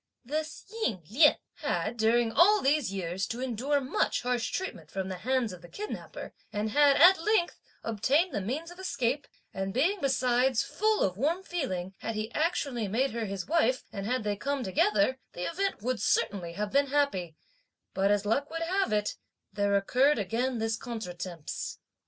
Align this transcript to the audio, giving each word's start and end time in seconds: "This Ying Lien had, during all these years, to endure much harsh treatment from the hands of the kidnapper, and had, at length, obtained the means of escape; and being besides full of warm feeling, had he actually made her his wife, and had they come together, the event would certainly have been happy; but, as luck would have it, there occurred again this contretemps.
"This 0.25 0.65
Ying 0.67 1.03
Lien 1.11 1.35
had, 1.57 1.95
during 1.95 2.31
all 2.31 2.59
these 2.59 2.91
years, 2.91 3.27
to 3.27 3.39
endure 3.39 3.79
much 3.79 4.23
harsh 4.23 4.49
treatment 4.49 4.89
from 4.89 5.09
the 5.09 5.19
hands 5.19 5.53
of 5.53 5.61
the 5.61 5.69
kidnapper, 5.69 6.33
and 6.51 6.71
had, 6.71 6.95
at 6.97 7.21
length, 7.21 7.59
obtained 7.83 8.33
the 8.33 8.41
means 8.41 8.71
of 8.71 8.79
escape; 8.79 9.27
and 9.53 9.75
being 9.75 10.01
besides 10.01 10.63
full 10.63 11.03
of 11.03 11.17
warm 11.17 11.43
feeling, 11.43 11.93
had 11.99 12.15
he 12.15 12.31
actually 12.33 12.87
made 12.87 13.11
her 13.11 13.25
his 13.25 13.45
wife, 13.45 13.83
and 13.93 14.07
had 14.07 14.23
they 14.23 14.35
come 14.35 14.63
together, 14.63 15.19
the 15.33 15.43
event 15.43 15.83
would 15.83 16.01
certainly 16.01 16.53
have 16.53 16.71
been 16.71 16.87
happy; 16.87 17.35
but, 17.93 18.09
as 18.09 18.25
luck 18.25 18.49
would 18.49 18.63
have 18.63 18.91
it, 18.91 19.17
there 19.53 19.75
occurred 19.75 20.17
again 20.17 20.57
this 20.57 20.75
contretemps. 20.77 21.77